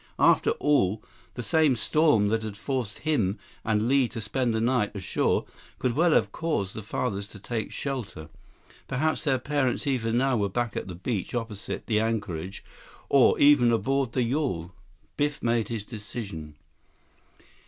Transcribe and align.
After 0.17 0.49
all, 0.53 1.03
the 1.35 1.43
same 1.43 1.75
storm 1.75 2.29
that 2.29 2.41
had 2.41 2.57
forced 2.57 3.01
him 3.07 3.37
and 3.63 3.87
Li 3.87 4.07
to 4.07 4.19
spend 4.19 4.51
the 4.51 4.59
night 4.59 4.95
ashore 4.95 5.45
could 5.77 5.95
well 5.95 6.13
have 6.13 6.31
caused 6.31 6.73
the 6.73 6.81
fathers 6.81 7.27
to 7.27 7.39
take 7.39 7.71
shelter. 7.71 8.27
Perhaps 8.87 9.23
their 9.23 9.37
parents 9.37 9.85
even 9.85 10.17
now 10.17 10.37
were 10.37 10.49
back 10.49 10.75
at 10.75 10.87
the 10.87 10.95
beach 10.95 11.35
opposite 11.35 11.85
the 11.85 11.99
anchorage, 11.99 12.63
or 13.09 13.37
even 13.37 13.71
aboard 13.71 14.13
the 14.13 14.23
yawl. 14.23 14.71
Biff 15.17 15.43
made 15.43 15.67
his 15.67 15.85
decision. 15.85 16.55